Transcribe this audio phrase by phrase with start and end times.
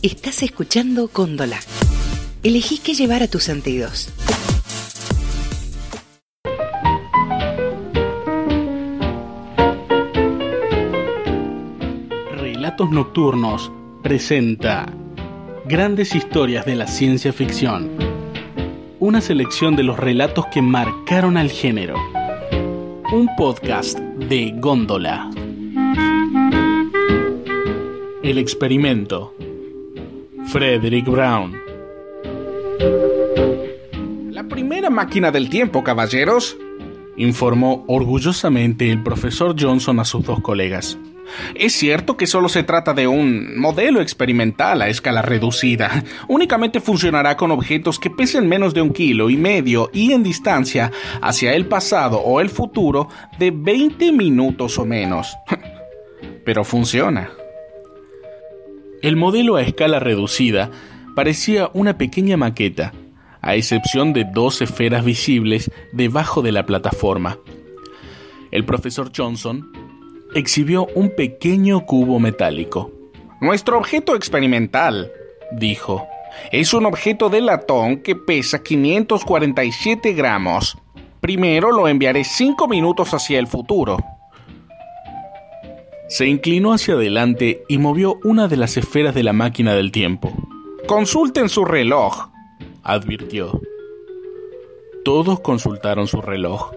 [0.00, 1.58] Estás escuchando Cóndola.
[2.44, 4.10] Elegí qué llevar a tus sentidos.
[12.36, 14.86] Relatos Nocturnos presenta
[15.66, 17.90] Grandes historias de la ciencia ficción.
[19.00, 21.96] Una selección de los relatos que marcaron al género.
[23.12, 25.28] Un podcast de Góndola.
[28.22, 29.34] El experimento.
[30.48, 31.60] Frederick Brown.
[34.30, 36.56] La primera máquina del tiempo, caballeros,
[37.18, 40.96] informó orgullosamente el profesor Johnson a sus dos colegas.
[41.54, 46.02] Es cierto que solo se trata de un modelo experimental a escala reducida.
[46.28, 50.90] Únicamente funcionará con objetos que pesen menos de un kilo y medio y en distancia
[51.20, 53.08] hacia el pasado o el futuro
[53.38, 55.36] de 20 minutos o menos.
[56.46, 57.28] Pero funciona.
[59.00, 60.70] El modelo a escala reducida
[61.14, 62.92] parecía una pequeña maqueta,
[63.40, 67.38] a excepción de dos esferas visibles debajo de la plataforma.
[68.50, 69.70] El profesor Johnson
[70.34, 72.90] exhibió un pequeño cubo metálico.
[73.40, 75.12] Nuestro objeto experimental,
[75.52, 76.08] dijo,
[76.50, 80.76] es un objeto de latón que pesa 547 gramos.
[81.20, 83.98] Primero lo enviaré cinco minutos hacia el futuro.
[86.08, 90.32] Se inclinó hacia adelante y movió una de las esferas de la máquina del tiempo.
[90.86, 92.30] Consulten su reloj,
[92.82, 93.60] advirtió.
[95.04, 96.70] Todos consultaron su reloj.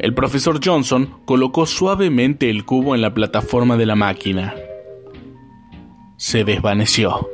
[0.00, 4.54] El profesor Johnson colocó suavemente el cubo en la plataforma de la máquina.
[6.16, 7.30] Se desvaneció.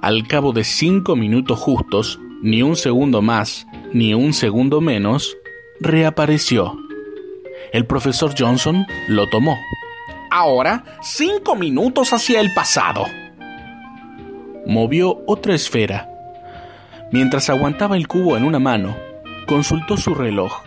[0.00, 5.36] Al cabo de cinco minutos justos, ni un segundo más, ni un segundo menos,
[5.80, 6.76] reapareció.
[7.72, 9.58] El profesor Johnson lo tomó.
[10.30, 13.06] Ahora, cinco minutos hacia el pasado.
[14.66, 16.08] Movió otra esfera.
[17.12, 18.96] Mientras aguantaba el cubo en una mano,
[19.46, 20.62] consultó su reloj.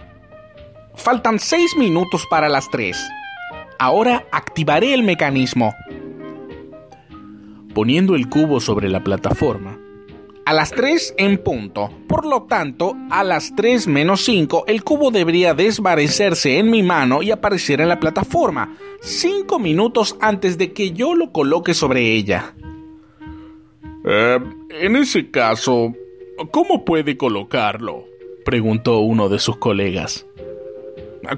[0.96, 2.98] Faltan seis minutos para las tres.
[3.78, 5.76] Ahora activaré el mecanismo.
[7.74, 9.78] Poniendo el cubo sobre la plataforma,
[10.46, 11.90] a las 3 en punto.
[12.08, 17.24] Por lo tanto, a las 3 menos 5, el cubo debería desvanecerse en mi mano
[17.24, 22.54] y aparecer en la plataforma, 5 minutos antes de que yo lo coloque sobre ella.
[24.06, 24.40] Eh,
[24.70, 25.94] en ese caso,
[26.52, 28.06] ¿cómo puede colocarlo?
[28.46, 30.28] preguntó uno de sus colegas.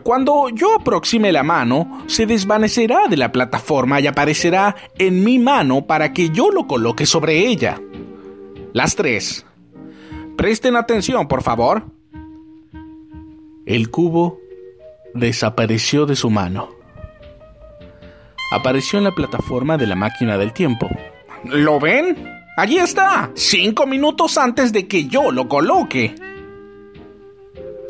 [0.04, 5.88] Cuando yo aproxime la mano, se desvanecerá de la plataforma y aparecerá en mi mano
[5.88, 7.80] para que yo lo coloque sobre ella.
[8.78, 9.44] Las tres.
[10.38, 11.86] Presten atención, por favor.
[13.66, 14.40] El cubo
[15.16, 16.70] desapareció de su mano.
[18.52, 20.88] Apareció en la plataforma de la máquina del tiempo.
[21.46, 22.18] ¿Lo ven?
[22.56, 26.14] Allí está, cinco minutos antes de que yo lo coloque.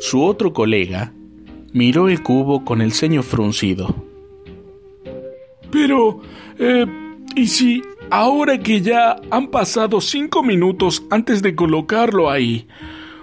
[0.00, 1.12] Su otro colega
[1.74, 3.94] miró el cubo con el ceño fruncido.
[5.70, 6.22] Pero,
[6.58, 6.86] eh,
[7.36, 12.66] ¿y si Ahora que ya han pasado cinco minutos antes de colocarlo ahí,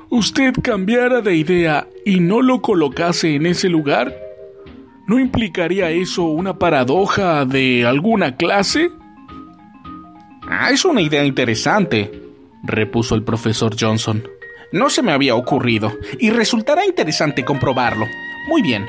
[0.10, 4.16] ¿usted cambiara de idea y no lo colocase en ese lugar?
[5.08, 8.92] ¿No implicaría eso una paradoja de alguna clase?
[10.48, 12.22] Ah, es una idea interesante,
[12.62, 14.24] repuso el profesor Johnson.
[14.72, 18.06] No se me había ocurrido, y resultará interesante comprobarlo.
[18.48, 18.86] Muy bien,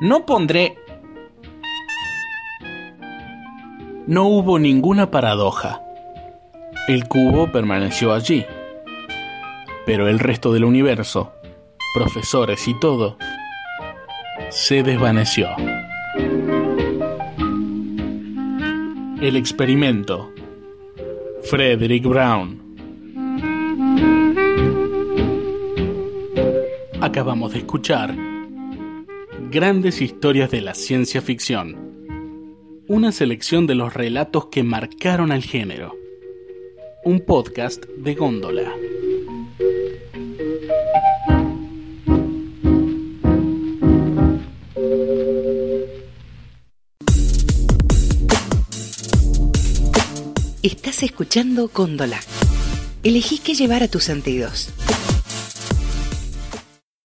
[0.00, 0.76] no pondré
[4.10, 5.82] No hubo ninguna paradoja.
[6.88, 8.44] El cubo permaneció allí.
[9.86, 11.32] Pero el resto del universo,
[11.94, 13.18] profesores y todo,
[14.48, 15.50] se desvaneció.
[19.20, 20.32] El experimento.
[21.44, 22.60] Frederick Brown.
[27.00, 28.12] Acabamos de escuchar
[29.52, 31.99] Grandes historias de la ciencia ficción
[32.90, 35.96] una selección de los relatos que marcaron al género.
[37.04, 38.74] Un podcast de góndola.
[50.64, 52.18] Estás escuchando Góndola.
[53.04, 54.68] Elegí qué llevar a tus sentidos.